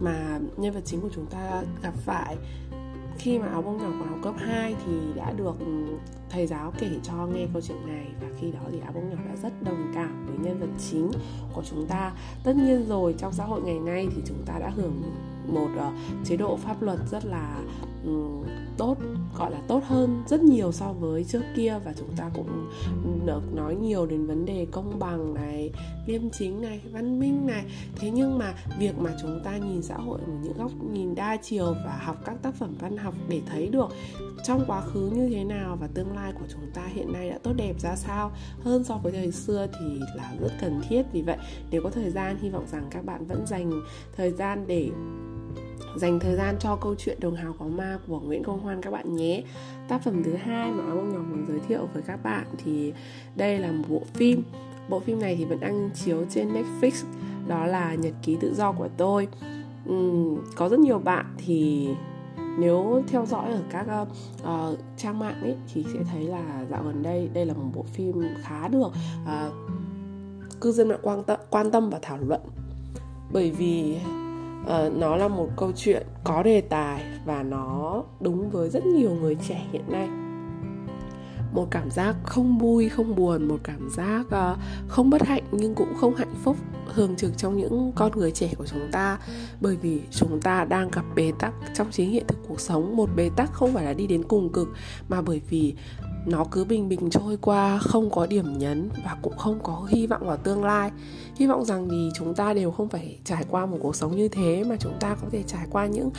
mà 0.00 0.38
nhân 0.56 0.74
vật 0.74 0.80
chính 0.84 1.00
của 1.00 1.08
chúng 1.14 1.26
ta 1.26 1.62
gặp 1.82 1.94
phải. 1.96 2.36
Khi 3.18 3.38
mà 3.38 3.46
áo 3.46 3.62
bông 3.62 3.78
nhỏ 3.78 3.90
còn 3.90 4.08
học 4.08 4.18
cấp 4.22 4.34
2 4.38 4.74
thì 4.86 4.92
đã 5.16 5.32
được 5.32 5.54
thầy 6.30 6.46
giáo 6.46 6.72
kể 6.78 6.90
cho 7.02 7.26
nghe 7.26 7.46
câu 7.52 7.62
chuyện 7.62 7.86
này 7.86 8.06
và 8.20 8.26
khi 8.40 8.52
đó 8.52 8.60
thì 8.72 8.80
áo 8.80 8.92
bông 8.92 9.10
nhỏ 9.10 9.16
đã 9.28 9.36
rất 9.42 9.62
đồng 9.62 9.92
cảm 9.94 10.26
với 10.26 10.36
nhân 10.38 10.60
vật 10.60 10.82
chính 10.90 11.10
của 11.54 11.62
chúng 11.70 11.86
ta. 11.86 12.12
Tất 12.44 12.56
nhiên 12.56 12.86
rồi 12.88 13.14
trong 13.18 13.32
xã 13.32 13.44
hội 13.44 13.62
ngày 13.62 13.78
nay 13.78 14.08
thì 14.16 14.22
chúng 14.26 14.42
ta 14.46 14.58
đã 14.58 14.68
hưởng 14.68 15.02
một 15.46 15.68
uh, 15.76 15.94
chế 16.26 16.36
độ 16.36 16.56
pháp 16.56 16.82
luật 16.82 16.98
rất 17.10 17.24
là 17.24 17.62
Ừ, 18.04 18.10
tốt, 18.76 18.96
gọi 19.38 19.50
là 19.50 19.58
tốt 19.68 19.82
hơn 19.86 20.22
rất 20.26 20.42
nhiều 20.42 20.72
so 20.72 20.92
với 20.92 21.24
trước 21.24 21.42
kia 21.56 21.78
và 21.84 21.92
chúng 21.98 22.08
ta 22.16 22.30
cũng 22.34 22.70
được 23.26 23.54
nói 23.54 23.74
nhiều 23.74 24.06
đến 24.06 24.26
vấn 24.26 24.44
đề 24.44 24.66
công 24.70 24.98
bằng 24.98 25.34
này, 25.34 25.70
liêm 26.06 26.30
chính 26.30 26.60
này, 26.60 26.80
văn 26.92 27.20
minh 27.20 27.46
này. 27.46 27.64
Thế 27.96 28.10
nhưng 28.10 28.38
mà 28.38 28.54
việc 28.78 28.98
mà 28.98 29.10
chúng 29.22 29.40
ta 29.44 29.56
nhìn 29.56 29.82
xã 29.82 29.96
hội 29.96 30.20
ở 30.20 30.32
những 30.42 30.58
góc 30.58 30.70
nhìn 30.92 31.14
đa 31.14 31.36
chiều 31.42 31.74
và 31.84 32.00
học 32.02 32.16
các 32.24 32.42
tác 32.42 32.54
phẩm 32.54 32.74
văn 32.80 32.96
học 32.96 33.14
để 33.28 33.40
thấy 33.46 33.68
được 33.68 33.88
trong 34.44 34.64
quá 34.66 34.80
khứ 34.80 35.10
như 35.14 35.28
thế 35.28 35.44
nào 35.44 35.76
và 35.80 35.88
tương 35.94 36.16
lai 36.16 36.32
của 36.32 36.46
chúng 36.48 36.70
ta 36.74 36.86
hiện 36.86 37.12
nay 37.12 37.30
đã 37.30 37.38
tốt 37.42 37.52
đẹp 37.56 37.80
ra 37.80 37.96
sao 37.96 38.32
hơn 38.60 38.84
so 38.84 38.96
với 38.96 39.12
thời 39.12 39.32
xưa 39.32 39.66
thì 39.80 40.00
là 40.16 40.34
rất 40.40 40.52
cần 40.60 40.80
thiết. 40.88 41.02
Vì 41.12 41.22
vậy, 41.22 41.36
nếu 41.70 41.82
có 41.82 41.90
thời 41.90 42.10
gian, 42.10 42.38
hy 42.42 42.50
vọng 42.50 42.66
rằng 42.72 42.86
các 42.90 43.04
bạn 43.04 43.26
vẫn 43.26 43.46
dành 43.46 43.72
thời 44.16 44.30
gian 44.30 44.64
để 44.66 44.90
dành 45.96 46.20
thời 46.20 46.36
gian 46.36 46.56
cho 46.60 46.76
câu 46.76 46.94
chuyện 46.98 47.20
đồng 47.20 47.34
hào 47.34 47.54
có 47.58 47.64
ma 47.64 47.98
của 48.08 48.20
Nguyễn 48.20 48.42
Công 48.44 48.60
Hoan 48.60 48.82
các 48.82 48.90
bạn 48.90 49.16
nhé. 49.16 49.42
Tác 49.88 50.02
phẩm 50.04 50.22
thứ 50.22 50.34
hai 50.34 50.72
mà 50.72 50.84
ông 50.84 51.12
nhỏ 51.12 51.20
muốn 51.30 51.46
giới 51.48 51.58
thiệu 51.68 51.88
với 51.94 52.02
các 52.02 52.22
bạn 52.22 52.46
thì 52.64 52.92
đây 53.36 53.58
là 53.58 53.72
một 53.72 53.84
bộ 53.88 54.02
phim. 54.14 54.42
Bộ 54.88 55.00
phim 55.00 55.20
này 55.20 55.36
thì 55.36 55.44
vẫn 55.44 55.60
đang 55.60 55.90
chiếu 55.94 56.24
trên 56.30 56.48
Netflix 56.52 56.90
đó 57.48 57.66
là 57.66 57.94
Nhật 57.94 58.12
ký 58.22 58.36
tự 58.40 58.54
do 58.54 58.72
của 58.72 58.88
tôi. 58.96 59.28
Uhm, 59.90 60.38
có 60.56 60.68
rất 60.68 60.80
nhiều 60.80 60.98
bạn 60.98 61.26
thì 61.46 61.88
nếu 62.58 63.02
theo 63.08 63.26
dõi 63.26 63.52
ở 63.52 63.62
các 63.70 63.86
uh, 64.42 64.78
trang 64.96 65.18
mạng 65.18 65.40
ấy 65.42 65.56
thì 65.74 65.84
sẽ 65.92 65.98
thấy 66.12 66.24
là 66.24 66.64
dạo 66.70 66.82
gần 66.84 67.02
đây 67.02 67.28
đây 67.34 67.46
là 67.46 67.54
một 67.54 67.70
bộ 67.74 67.82
phim 67.82 68.22
khá 68.42 68.68
được 68.68 68.86
uh, 68.86 69.52
cư 70.60 70.72
dân 70.72 70.88
mạng 70.88 70.98
quan 71.02 71.22
tâm 71.24 71.40
quan 71.50 71.70
tâm 71.70 71.90
và 71.90 71.98
thảo 72.02 72.18
luận. 72.18 72.40
Bởi 73.32 73.50
vì 73.50 73.96
uh, 74.62 74.96
nó 74.96 75.16
là 75.16 75.28
một 75.28 75.48
câu 75.56 75.72
chuyện 75.76 76.06
có 76.24 76.42
đề 76.42 76.60
tài 76.60 77.04
và 77.24 77.42
nó 77.42 78.02
đúng 78.20 78.50
với 78.50 78.70
rất 78.70 78.86
nhiều 78.86 79.10
người 79.10 79.36
trẻ 79.48 79.66
hiện 79.72 79.84
nay. 79.88 80.08
Một 81.52 81.66
cảm 81.70 81.90
giác 81.90 82.16
không 82.24 82.58
vui 82.58 82.88
không 82.88 83.16
buồn 83.16 83.48
một 83.48 83.60
cảm 83.62 83.88
giác 83.90 84.26
uh, 84.26 84.58
không 84.88 85.10
bất 85.10 85.22
hạnh 85.22 85.42
nhưng 85.52 85.74
cũng 85.74 85.94
không 86.00 86.14
hạnh 86.14 86.34
phúc 86.42 86.56
thường 86.94 87.16
trực 87.16 87.38
trong 87.38 87.56
những 87.56 87.92
con 87.94 88.12
người 88.12 88.30
trẻ 88.30 88.50
của 88.58 88.66
chúng 88.66 88.88
ta. 88.92 89.18
Bởi 89.60 89.76
vì 89.76 90.00
chúng 90.10 90.40
ta 90.40 90.64
đang 90.64 90.90
gặp 90.90 91.04
bế 91.14 91.32
tắc 91.38 91.54
trong 91.74 91.86
chính 91.90 92.10
hiện 92.10 92.24
thực 92.26 92.38
cuộc 92.48 92.60
sống. 92.60 92.96
Một 92.96 93.10
bế 93.16 93.30
tắc 93.36 93.52
không 93.52 93.74
phải 93.74 93.84
là 93.84 93.92
đi 93.92 94.06
đến 94.06 94.22
cùng 94.22 94.52
cực 94.52 94.68
mà 95.08 95.22
bởi 95.22 95.40
vì 95.50 95.74
nó 96.26 96.44
cứ 96.50 96.64
bình 96.64 96.88
bình 96.88 97.10
trôi 97.10 97.36
qua, 97.36 97.78
không 97.78 98.10
có 98.10 98.26
điểm 98.26 98.58
nhấn 98.58 98.88
và 99.04 99.16
cũng 99.22 99.36
không 99.36 99.58
có 99.62 99.86
hy 99.88 100.06
vọng 100.06 100.26
vào 100.26 100.36
tương 100.36 100.64
lai. 100.64 100.90
Hy 101.36 101.46
vọng 101.46 101.64
rằng 101.64 101.88
thì 101.90 102.10
chúng 102.14 102.34
ta 102.34 102.54
đều 102.54 102.70
không 102.70 102.88
phải 102.88 103.18
trải 103.24 103.44
qua 103.50 103.66
một 103.66 103.78
cuộc 103.80 103.96
sống 103.96 104.16
như 104.16 104.28
thế, 104.28 104.64
mà 104.64 104.76
chúng 104.80 104.94
ta 105.00 105.16
có 105.20 105.26
thể 105.30 105.42
trải 105.42 105.66
qua 105.70 105.86
những 105.86 106.10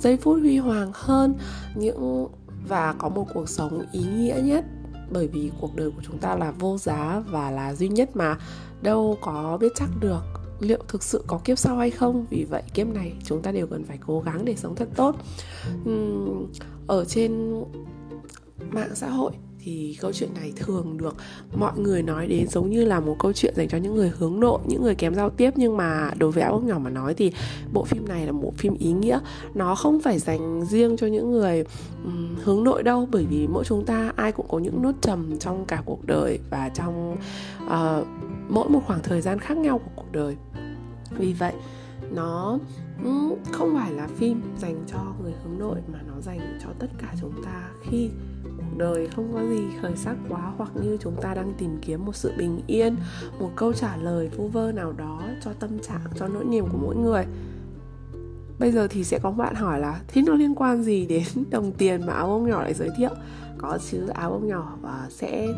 giây 0.00 0.16
phút 0.16 0.38
huy 0.40 0.58
hoàng 0.58 0.90
hơn, 0.94 1.34
những 1.74 2.28
và 2.68 2.94
có 2.98 3.08
một 3.08 3.26
cuộc 3.34 3.48
sống 3.48 3.82
ý 3.92 4.04
nghĩa 4.16 4.40
nhất. 4.44 4.64
Bởi 5.10 5.28
vì 5.28 5.50
cuộc 5.60 5.76
đời 5.76 5.90
của 5.90 6.02
chúng 6.02 6.18
ta 6.18 6.36
là 6.36 6.50
vô 6.50 6.78
giá 6.78 7.22
và 7.26 7.50
là 7.50 7.74
duy 7.74 7.88
nhất 7.88 8.16
mà 8.16 8.38
đâu 8.82 9.18
có 9.20 9.58
biết 9.60 9.72
chắc 9.74 9.88
được 10.00 10.22
liệu 10.60 10.78
thực 10.88 11.02
sự 11.02 11.24
có 11.26 11.40
kiếp 11.44 11.58
sau 11.58 11.76
hay 11.76 11.90
không. 11.90 12.26
Vì 12.30 12.44
vậy 12.44 12.62
kiếp 12.74 12.86
này 12.86 13.12
chúng 13.24 13.42
ta 13.42 13.52
đều 13.52 13.66
cần 13.66 13.84
phải 13.84 13.98
cố 14.06 14.20
gắng 14.20 14.44
để 14.44 14.56
sống 14.56 14.74
thật 14.74 14.88
tốt. 14.96 15.16
Ở 16.86 17.04
trên 17.04 17.62
mạng 18.72 18.94
xã 18.94 19.08
hội 19.08 19.32
thì 19.64 19.96
câu 20.00 20.12
chuyện 20.12 20.28
này 20.34 20.52
thường 20.56 20.96
được 20.96 21.16
mọi 21.54 21.78
người 21.78 22.02
nói 22.02 22.26
đến 22.26 22.48
giống 22.48 22.70
như 22.70 22.84
là 22.84 23.00
một 23.00 23.16
câu 23.18 23.32
chuyện 23.32 23.54
dành 23.56 23.68
cho 23.68 23.78
những 23.78 23.94
người 23.94 24.12
hướng 24.18 24.40
nội 24.40 24.60
những 24.66 24.82
người 24.82 24.94
kém 24.94 25.14
giao 25.14 25.30
tiếp. 25.30 25.50
Nhưng 25.56 25.76
mà 25.76 26.10
đối 26.18 26.32
với 26.32 26.42
áo 26.42 26.60
nhỏ 26.60 26.78
mà 26.78 26.90
nói 26.90 27.14
thì 27.14 27.32
bộ 27.72 27.84
phim 27.84 28.08
này 28.08 28.26
là 28.26 28.32
một 28.32 28.52
phim 28.56 28.74
ý 28.74 28.92
nghĩa. 28.92 29.18
Nó 29.54 29.74
không 29.74 30.00
phải 30.00 30.18
dành 30.18 30.64
riêng 30.64 30.96
cho 30.96 31.06
những 31.06 31.30
người 31.30 31.64
um, 32.04 32.34
hướng 32.42 32.64
nội 32.64 32.82
đâu 32.82 33.08
bởi 33.10 33.26
vì 33.30 33.46
mỗi 33.46 33.64
chúng 33.64 33.84
ta 33.84 34.12
ai 34.16 34.32
cũng 34.32 34.46
có 34.48 34.58
những 34.58 34.82
nốt 34.82 34.94
trầm 35.00 35.38
trong 35.38 35.64
cả 35.66 35.82
cuộc 35.84 36.06
đời 36.06 36.38
và 36.50 36.68
trong 36.74 37.16
uh, 37.64 38.06
mỗi 38.48 38.68
một 38.68 38.80
khoảng 38.86 39.02
thời 39.02 39.20
gian 39.20 39.38
khác 39.38 39.56
nhau 39.56 39.78
của 39.78 39.90
cuộc 39.96 40.12
đời. 40.12 40.36
Vì 41.18 41.32
vậy 41.32 41.52
nó 42.10 42.58
không 43.52 43.74
phải 43.74 43.92
là 43.92 44.06
phim 44.06 44.42
dành 44.58 44.84
cho 44.86 44.98
người 45.22 45.32
hướng 45.42 45.58
nội 45.58 45.78
mà 45.92 45.98
nó 46.06 46.20
dành 46.20 46.58
cho 46.62 46.68
tất 46.78 46.86
cả 46.98 47.14
chúng 47.20 47.44
ta 47.44 47.70
khi 47.82 48.10
cuộc 48.72 48.78
đời 48.78 49.08
không 49.16 49.32
có 49.34 49.40
gì 49.48 49.62
khởi 49.82 49.96
sắc 49.96 50.16
quá, 50.28 50.52
hoặc 50.58 50.70
như 50.82 50.96
chúng 51.00 51.16
ta 51.22 51.34
đang 51.34 51.52
tìm 51.58 51.78
kiếm 51.82 52.04
một 52.04 52.16
sự 52.16 52.32
bình 52.38 52.60
yên, 52.66 52.96
một 53.40 53.50
câu 53.56 53.72
trả 53.72 53.96
lời 53.96 54.28
vu 54.36 54.48
vơ 54.48 54.72
nào 54.72 54.92
đó 54.92 55.22
cho 55.44 55.52
tâm 55.52 55.78
trạng, 55.78 56.00
cho 56.18 56.28
nỗi 56.28 56.44
niềm 56.44 56.64
của 56.72 56.78
mỗi 56.82 56.96
người. 56.96 57.24
Bây 58.58 58.72
giờ 58.72 58.88
thì 58.90 59.04
sẽ 59.04 59.18
có 59.18 59.30
bạn 59.30 59.54
hỏi 59.54 59.80
là, 59.80 60.00
thế 60.08 60.22
nó 60.26 60.34
liên 60.34 60.54
quan 60.54 60.82
gì 60.82 61.06
đến 61.06 61.22
đồng 61.50 61.72
tiền 61.72 62.06
mà 62.06 62.12
áo 62.12 62.26
bông 62.26 62.50
nhỏ 62.50 62.62
lại 62.62 62.74
giới 62.74 62.88
thiệu? 62.96 63.10
Có 63.58 63.78
chứ, 63.90 64.06
áo 64.06 64.30
bông 64.30 64.48
nhỏ 64.48 64.78
và 64.82 65.06
sẽ 65.10 65.48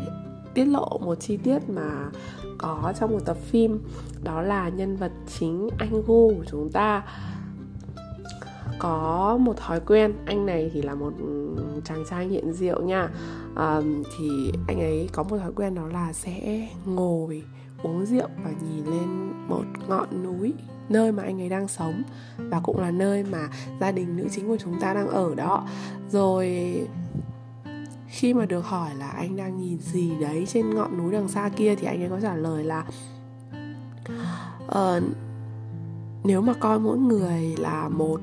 tiết 0.53 0.65
lộ 0.65 0.99
một 1.03 1.15
chi 1.15 1.37
tiết 1.37 1.69
mà 1.69 2.09
có 2.57 2.93
trong 2.99 3.11
một 3.11 3.25
tập 3.25 3.37
phim. 3.37 3.79
Đó 4.23 4.41
là 4.41 4.69
nhân 4.69 4.95
vật 4.95 5.11
chính 5.39 5.69
anh 5.77 6.03
gu 6.07 6.29
của 6.29 6.45
chúng 6.51 6.69
ta 6.69 7.03
có 8.79 9.37
một 9.41 9.57
thói 9.57 9.79
quen 9.79 10.13
anh 10.25 10.45
này 10.45 10.71
thì 10.73 10.81
là 10.81 10.95
một 10.95 11.13
ừ, 11.19 11.57
chàng 11.85 12.03
trai 12.09 12.25
nghiện 12.25 12.53
rượu 12.53 12.81
nha. 12.81 13.09
À, 13.55 13.81
thì 14.17 14.51
anh 14.67 14.79
ấy 14.79 15.09
có 15.13 15.23
một 15.23 15.37
thói 15.37 15.51
quen 15.55 15.75
đó 15.75 15.87
là 15.87 16.13
sẽ 16.13 16.67
ngồi 16.85 17.43
uống 17.83 18.05
rượu 18.05 18.27
và 18.43 18.51
nhìn 18.61 18.85
lên 18.85 19.31
một 19.47 19.63
ngọn 19.87 20.23
núi 20.23 20.53
nơi 20.89 21.11
mà 21.11 21.23
anh 21.23 21.41
ấy 21.41 21.49
đang 21.49 21.67
sống 21.67 22.03
và 22.37 22.59
cũng 22.63 22.79
là 22.79 22.91
nơi 22.91 23.23
mà 23.23 23.49
gia 23.79 23.91
đình 23.91 24.17
nữ 24.17 24.27
chính 24.31 24.47
của 24.47 24.57
chúng 24.57 24.79
ta 24.79 24.93
đang 24.93 25.07
ở 25.07 25.35
đó. 25.35 25.67
Rồi 26.11 26.77
khi 28.07 28.33
mà 28.33 28.45
được 28.45 28.65
hỏi 28.65 28.89
là 28.95 29.07
anh 29.07 29.35
đang 29.35 29.57
nhìn 29.57 29.77
gì 29.79 30.11
đấy 30.21 30.45
trên 30.47 30.75
ngọn 30.75 30.97
núi 30.97 31.11
đằng 31.13 31.27
xa 31.27 31.49
kia 31.55 31.75
thì 31.75 31.87
anh 31.87 32.03
ấy 32.03 32.09
có 32.09 32.19
trả 32.21 32.35
lời 32.35 32.63
là 32.63 32.85
uh, 34.67 35.03
nếu 36.25 36.41
mà 36.41 36.53
coi 36.53 36.79
mỗi 36.79 36.97
người 36.97 37.55
là 37.57 37.89
một 37.89 38.21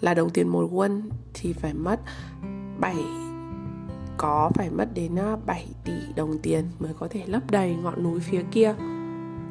là 0.00 0.14
đồng 0.14 0.30
tiền 0.30 0.48
một 0.48 0.68
won 0.72 1.00
thì 1.34 1.52
phải 1.52 1.74
mất 1.74 2.00
7 2.78 2.96
có 4.16 4.50
phải 4.54 4.70
mất 4.70 4.88
đến 4.94 5.18
à, 5.18 5.36
7 5.46 5.66
tỷ 5.84 5.92
đồng 6.16 6.38
tiền 6.38 6.64
mới 6.78 6.94
có 6.98 7.08
thể 7.10 7.22
lấp 7.26 7.50
đầy 7.50 7.74
ngọn 7.74 8.02
núi 8.02 8.20
phía 8.20 8.42
kia. 8.50 8.74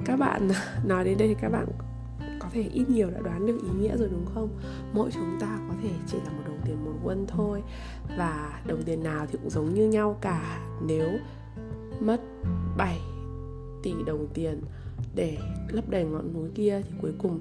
Các 0.06 0.20
bạn 0.20 0.50
nói 0.86 1.06
đến 1.06 1.18
đây 1.18 1.28
thì 1.28 1.36
các 1.42 1.50
bạn 1.50 1.66
có 2.40 2.48
thể 2.54 2.62
ít 2.74 2.90
nhiều 2.90 3.10
đã 3.10 3.20
đoán 3.24 3.46
được 3.46 3.60
ý 3.64 3.70
nghĩa 3.80 3.98
rồi 3.98 4.10
đúng 4.12 4.26
không? 4.34 4.50
Mỗi 4.94 5.12
chúng 5.14 5.38
ta 5.40 5.60
có 5.70 5.76
thể 5.84 5.90
chỉ 6.08 6.18
là 6.26 6.32
một 6.32 6.44
đồng 6.46 6.60
tiền 6.66 6.86
một 6.86 7.00
quân 7.04 7.26
thôi 7.28 7.64
và 8.18 8.62
đồng 8.66 8.84
tiền 8.84 9.04
nào 9.04 9.26
thì 9.26 9.38
cũng 9.42 9.50
giống 9.50 9.74
như 9.74 9.88
nhau 9.90 10.18
cả. 10.22 10.62
Nếu 10.88 11.10
mất 12.00 12.22
7 12.78 13.00
tỷ 13.84 13.94
đồng 14.06 14.28
tiền 14.34 14.62
để 15.16 15.38
lấp 15.70 15.90
đầy 15.90 16.06
ngọn 16.06 16.34
núi 16.34 16.50
kia 16.56 16.82
thì 16.84 16.92
cuối 17.02 17.12
cùng 17.18 17.40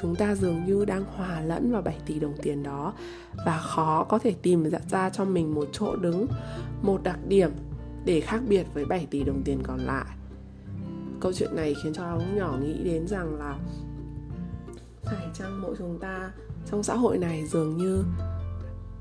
chúng 0.00 0.16
ta 0.16 0.34
dường 0.34 0.64
như 0.64 0.84
đang 0.84 1.04
hòa 1.04 1.40
lẫn 1.40 1.72
vào 1.72 1.82
7 1.82 1.98
tỷ 2.06 2.20
đồng 2.20 2.34
tiền 2.42 2.62
đó 2.62 2.94
và 3.46 3.58
khó 3.58 4.04
có 4.04 4.18
thể 4.18 4.34
tìm 4.42 4.70
ra 4.90 5.10
cho 5.10 5.24
mình 5.24 5.54
một 5.54 5.68
chỗ 5.72 5.96
đứng, 5.96 6.26
một 6.82 7.02
đặc 7.02 7.18
điểm 7.28 7.50
để 8.04 8.20
khác 8.20 8.40
biệt 8.48 8.66
với 8.74 8.84
7 8.84 9.06
tỷ 9.10 9.24
đồng 9.24 9.42
tiền 9.44 9.60
còn 9.62 9.78
lại. 9.78 10.06
Câu 11.20 11.32
chuyện 11.32 11.56
này 11.56 11.74
khiến 11.82 11.92
cho 11.92 12.04
ông 12.04 12.36
nhỏ 12.36 12.58
nghĩ 12.62 12.84
đến 12.84 13.08
rằng 13.08 13.38
là 13.38 13.58
phải 15.02 15.26
chăng 15.34 15.62
mỗi 15.62 15.74
chúng 15.78 15.98
ta 15.98 16.32
trong 16.70 16.82
xã 16.82 16.94
hội 16.94 17.18
này 17.18 17.46
dường 17.46 17.76
như 17.76 18.04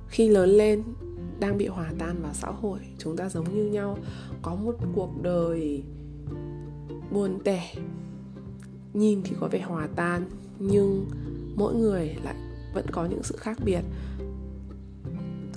khi 0.08 0.30
lớn 0.30 0.50
lên 0.50 0.84
đang 1.40 1.58
bị 1.58 1.68
hòa 1.68 1.92
tan 2.00 2.22
vào 2.22 2.34
xã 2.34 2.48
hội 2.48 2.80
chúng 2.98 3.18
ta 3.18 3.30
giống 3.30 3.56
như 3.56 3.66
nhau 3.66 3.98
có 4.42 4.56
một 4.56 4.76
cuộc 4.96 5.22
đời 5.22 5.84
buồn 7.12 7.40
tẻ 7.44 7.74
nhìn 8.94 9.22
thì 9.24 9.36
có 9.40 9.48
vẻ 9.48 9.62
hòa 9.62 9.88
tan, 9.96 10.26
nhưng 10.60 11.06
mỗi 11.56 11.76
người 11.76 12.16
lại 12.24 12.36
vẫn 12.74 12.86
có 12.92 13.06
những 13.06 13.24
sự 13.24 13.36
khác 13.38 13.58
biệt. 13.66 13.82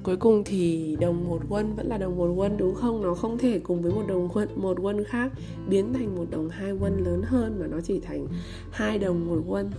Cuối 0.02 0.16
cùng 0.16 0.42
thì 0.44 0.96
đồng 1.00 1.28
một 1.28 1.40
quân 1.48 1.74
vẫn 1.76 1.86
là 1.86 1.98
đồng 1.98 2.16
một 2.16 2.32
quân 2.36 2.56
đúng 2.56 2.74
không? 2.74 3.02
Nó 3.02 3.14
không 3.14 3.38
thể 3.38 3.58
cùng 3.58 3.82
với 3.82 3.92
một 3.92 4.02
đồng 4.08 4.28
quân, 4.32 4.48
một 4.56 4.78
quân 4.82 5.04
khác 5.04 5.32
biến 5.68 5.92
thành 5.92 6.16
một 6.16 6.24
đồng 6.30 6.48
hai 6.48 6.72
quân 6.72 7.04
lớn 7.04 7.22
hơn 7.24 7.60
mà 7.60 7.66
nó 7.66 7.80
chỉ 7.80 8.00
thành 8.00 8.26
hai 8.70 8.98
đồng 8.98 9.26
một 9.28 9.42
quân. 9.46 9.70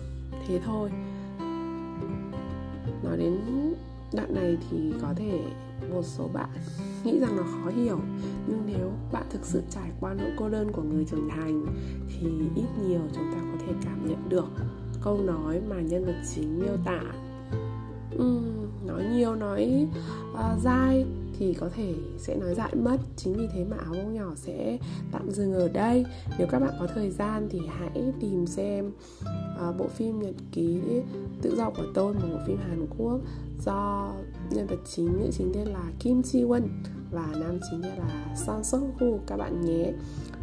Thế 0.48 0.60
thôi. 0.65 0.89
Nói 3.03 3.17
đến 3.17 3.39
đoạn 4.13 4.36
này 4.36 4.57
thì 4.69 4.93
có 5.01 5.13
thể 5.15 5.39
một 5.91 6.03
số 6.03 6.29
bạn 6.33 6.50
nghĩ 7.03 7.19
rằng 7.19 7.36
nó 7.36 7.43
khó 7.43 7.69
hiểu. 7.69 8.00
Nhưng 8.48 8.63
nếu 8.65 8.91
bạn 9.12 9.24
thực 9.29 9.45
sự 9.45 9.62
trải 9.69 9.91
qua 10.00 10.13
nỗi 10.13 10.29
cô 10.38 10.50
đơn 10.50 10.72
của 10.72 10.81
người 10.81 11.05
trưởng 11.05 11.29
thành 11.29 11.65
thì 12.07 12.27
ít 12.55 12.67
nhiều 12.88 13.01
chúng 13.13 13.31
ta 13.33 13.38
có 13.51 13.65
thể 13.65 13.74
cảm 13.86 14.07
nhận 14.10 14.29
được 14.29 14.48
câu 15.03 15.17
nói 15.22 15.62
mà 15.69 15.81
nhân 15.81 16.05
vật 16.05 16.22
chính 16.36 16.60
miêu 16.60 16.77
tả. 16.86 17.01
Uhm, 18.15 18.67
nói 18.88 19.05
nhiều 19.13 19.36
nói 19.36 19.88
uh, 20.33 20.62
dai 20.63 21.05
thì 21.39 21.53
có 21.53 21.69
thể 21.75 21.95
sẽ 22.17 22.36
nói 22.36 22.55
dại 22.55 22.75
mất. 22.75 22.98
Chính 23.15 23.33
vì 23.33 23.48
thế 23.53 23.65
mà 23.69 23.77
áo 23.77 23.93
bông 23.93 24.13
nhỏ 24.13 24.31
sẽ 24.36 24.77
tạm 25.12 25.31
dừng 25.31 25.53
ở 25.53 25.67
đây. 25.67 26.05
Nếu 26.38 26.48
các 26.51 26.60
bạn 26.60 26.74
có 26.79 26.88
thời 26.95 27.12
gian 27.12 27.48
thì 27.50 27.60
hãy 27.67 28.13
tìm 28.19 28.45
xem 28.48 28.91
uh, 29.69 29.77
bộ 29.77 29.88
phim 29.88 30.19
nhật 30.19 30.36
ký 30.51 30.79
tự 31.41 31.55
do 31.55 31.69
của 31.69 31.86
tôi 31.93 32.13
một 32.13 32.27
bộ 32.31 32.38
phim 32.48 32.57
hàn 32.57 32.88
quốc 32.98 33.19
do 33.65 34.12
nhân 34.50 34.67
vật 34.67 34.79
chính 34.85 35.19
nữ 35.19 35.29
chính 35.31 35.51
tên 35.53 35.67
là 35.67 35.83
kim 36.00 36.21
Ji 36.21 36.47
won 36.47 36.62
và 37.12 37.27
nam 37.39 37.59
chính 37.71 37.81
tên 37.81 37.91
là 37.97 38.35
Son 38.35 38.63
Seok 38.63 38.83
Hu. 39.00 39.19
Các 39.27 39.38
bạn 39.38 39.62
nhé. 39.62 39.91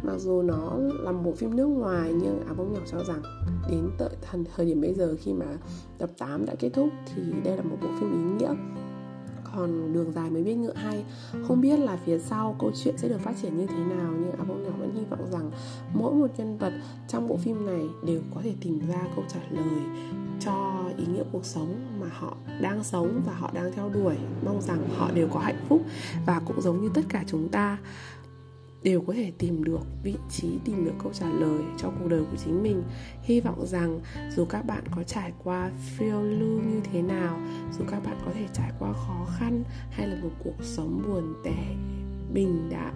Mặc 0.03 0.17
dù 0.17 0.41
nó 0.41 0.77
là 0.77 1.11
một 1.11 1.21
bộ 1.25 1.31
phim 1.31 1.55
nước 1.55 1.67
ngoài, 1.67 2.13
nhưng 2.13 2.45
áo 2.45 2.55
bông 2.55 2.73
nhỏ 2.73 2.79
cho 2.91 3.03
rằng 3.03 3.21
đến 3.69 3.89
tận 3.97 4.11
thời 4.55 4.65
điểm 4.65 4.81
bây 4.81 4.93
giờ 4.93 5.15
khi 5.19 5.33
mà 5.33 5.45
tập 5.97 6.09
8 6.17 6.45
đã 6.45 6.55
kết 6.59 6.69
thúc 6.73 6.89
thì 7.05 7.21
đây 7.43 7.57
là 7.57 7.63
một 7.63 7.77
bộ 7.81 7.87
phim 7.99 8.11
ý 8.11 8.45
nghĩa. 8.45 8.53
Còn 9.55 9.93
đường 9.93 10.11
dài 10.11 10.29
mới 10.29 10.43
biết 10.43 10.55
ngựa 10.55 10.73
hay. 10.73 11.05
Không 11.47 11.61
biết 11.61 11.79
là 11.79 11.97
phía 12.05 12.19
sau 12.19 12.55
câu 12.59 12.71
chuyện 12.83 12.97
sẽ 12.97 13.09
được 13.09 13.19
phát 13.19 13.33
triển 13.41 13.57
như 13.57 13.67
thế 13.67 13.83
nào, 13.95 14.13
nhưng 14.19 14.31
áo 14.31 14.45
bông 14.49 14.63
nhỏ 14.63 14.69
vẫn 14.79 14.95
hy 14.95 15.05
vọng 15.09 15.31
rằng 15.31 15.51
mỗi 15.93 16.13
một 16.13 16.27
nhân 16.37 16.57
vật 16.57 16.73
trong 17.07 17.27
bộ 17.27 17.37
phim 17.37 17.65
này 17.65 17.85
đều 18.05 18.21
có 18.35 18.41
thể 18.43 18.53
tìm 18.61 18.79
ra 18.87 19.07
câu 19.15 19.25
trả 19.33 19.39
lời 19.49 19.83
cho 20.45 20.83
ý 20.97 21.05
nghĩa 21.05 21.23
cuộc 21.31 21.45
sống 21.45 21.99
mà 21.99 22.07
họ 22.11 22.37
đang 22.61 22.83
sống 22.83 23.21
và 23.25 23.33
họ 23.33 23.51
đang 23.53 23.71
theo 23.75 23.89
đuổi. 23.89 24.15
Mong 24.45 24.61
rằng 24.61 24.87
họ 24.97 25.11
đều 25.11 25.27
có 25.27 25.39
hạnh 25.39 25.65
phúc 25.69 25.81
và 26.25 26.41
cũng 26.45 26.61
giống 26.61 26.81
như 26.81 26.89
tất 26.93 27.01
cả 27.09 27.23
chúng 27.27 27.49
ta, 27.49 27.77
đều 28.83 29.01
có 29.01 29.13
thể 29.13 29.31
tìm 29.37 29.63
được 29.63 29.81
vị 30.03 30.15
trí, 30.29 30.47
tìm 30.65 30.85
được 30.85 30.93
câu 31.03 31.13
trả 31.13 31.29
lời 31.29 31.59
cho 31.77 31.89
cuộc 31.89 32.07
đời 32.07 32.23
của 32.31 32.37
chính 32.45 32.63
mình. 32.63 32.83
Hy 33.21 33.41
vọng 33.41 33.65
rằng 33.65 33.99
dù 34.35 34.45
các 34.45 34.65
bạn 34.65 34.83
có 34.95 35.03
trải 35.03 35.31
qua 35.43 35.71
phiêu 35.97 36.21
lưu 36.21 36.61
như 36.61 36.81
thế 36.91 37.01
nào, 37.01 37.39
dù 37.77 37.85
các 37.91 38.03
bạn 38.03 38.17
có 38.25 38.31
thể 38.33 38.47
trải 38.53 38.71
qua 38.79 38.93
khó 38.93 39.25
khăn 39.37 39.63
hay 39.89 40.07
là 40.07 40.15
một 40.23 40.31
cuộc 40.43 40.63
sống 40.63 41.01
buồn 41.07 41.33
tẻ, 41.43 41.75
bình 42.33 42.69
đạm, 42.69 42.93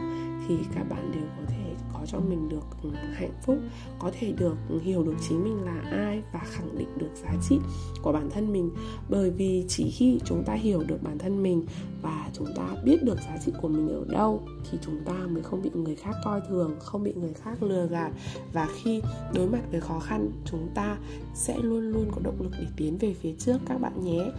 thì 0.47 0.57
các 0.75 0.83
bạn 0.89 1.11
đều 1.11 1.25
có 1.37 1.43
thể 1.47 1.64
có 2.05 2.11
cho 2.11 2.19
mình 2.29 2.49
được 2.49 2.89
hạnh 3.13 3.33
phúc, 3.41 3.57
có 3.99 4.11
thể 4.19 4.31
được 4.31 4.55
hiểu 4.83 5.03
được 5.03 5.15
chính 5.29 5.43
mình 5.43 5.63
là 5.63 5.81
ai 5.91 6.21
và 6.33 6.39
khẳng 6.43 6.77
định 6.77 6.87
được 6.97 7.09
giá 7.23 7.33
trị 7.49 7.59
của 8.01 8.11
bản 8.11 8.29
thân 8.29 8.53
mình. 8.53 8.69
Bởi 9.09 9.31
vì 9.31 9.65
chỉ 9.67 9.91
khi 9.91 10.19
chúng 10.25 10.43
ta 10.43 10.53
hiểu 10.53 10.83
được 10.87 11.03
bản 11.03 11.17
thân 11.17 11.43
mình 11.43 11.65
và 12.01 12.29
chúng 12.33 12.47
ta 12.55 12.67
biết 12.83 13.03
được 13.03 13.17
giá 13.21 13.37
trị 13.45 13.51
của 13.61 13.67
mình 13.67 13.87
ở 13.87 14.05
đâu 14.09 14.41
thì 14.71 14.77
chúng 14.81 14.99
ta 15.05 15.13
mới 15.13 15.43
không 15.43 15.61
bị 15.61 15.69
người 15.73 15.95
khác 15.95 16.15
coi 16.23 16.41
thường, 16.49 16.75
không 16.79 17.03
bị 17.03 17.13
người 17.13 17.33
khác 17.33 17.63
lừa 17.63 17.87
gạt. 17.87 18.11
Và 18.53 18.67
khi 18.83 19.01
đối 19.33 19.47
mặt 19.47 19.61
với 19.71 19.81
khó 19.81 19.99
khăn, 19.99 20.31
chúng 20.45 20.69
ta 20.75 20.97
sẽ 21.33 21.57
luôn 21.57 21.91
luôn 21.91 22.05
có 22.11 22.21
động 22.23 22.41
lực 22.41 22.51
để 22.59 22.65
tiến 22.77 22.97
về 22.97 23.13
phía 23.13 23.33
trước. 23.37 23.57
Các 23.67 23.81
bạn 23.81 24.03
nhé. 24.03 24.31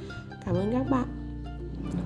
Cảm 0.45 0.55
ơn 0.55 0.73
các 0.73 0.87
bạn 0.91 1.26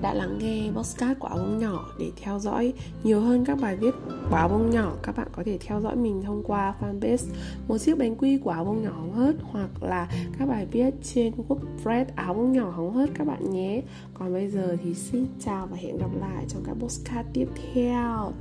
đã 0.01 0.13
lắng 0.13 0.37
nghe 0.39 0.71
podcast 0.75 1.19
của 1.19 1.27
áo 1.27 1.37
bông 1.37 1.59
nhỏ 1.59 1.89
để 1.99 2.11
theo 2.21 2.39
dõi 2.39 2.73
nhiều 3.03 3.21
hơn 3.21 3.45
các 3.45 3.57
bài 3.61 3.75
viết 3.75 3.93
của 4.29 4.35
áo 4.35 4.49
bông 4.49 4.69
nhỏ, 4.69 4.93
các 5.03 5.17
bạn 5.17 5.27
có 5.31 5.43
thể 5.45 5.57
theo 5.61 5.81
dõi 5.81 5.95
mình 5.95 6.21
thông 6.23 6.43
qua 6.43 6.75
fanpage 6.81 7.27
một 7.67 7.77
chiếc 7.77 7.97
bánh 7.97 8.15
quy 8.15 8.37
của 8.37 8.49
áo 8.49 8.65
bông 8.65 8.83
nhỏ 8.83 8.91
hóng 8.93 9.13
hớt 9.13 9.35
hoặc 9.41 9.83
là 9.83 10.07
các 10.39 10.47
bài 10.47 10.67
viết 10.71 10.93
trên 11.03 11.33
WordPress 11.47 12.05
áo 12.15 12.33
bông 12.33 12.51
nhỏ 12.51 12.69
hóng 12.69 12.93
hớt 12.93 13.09
các 13.13 13.27
bạn 13.27 13.51
nhé. 13.51 13.81
Còn 14.13 14.33
bây 14.33 14.47
giờ 14.47 14.77
thì 14.83 14.93
xin 14.93 15.25
chào 15.39 15.67
và 15.67 15.77
hẹn 15.77 15.97
gặp 15.97 16.11
lại 16.19 16.45
trong 16.47 16.63
các 16.65 16.73
podcast 16.79 17.27
tiếp 17.33 17.47
theo. 17.73 18.31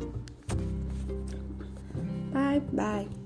Bye 2.35 2.61
bye. 2.73 3.20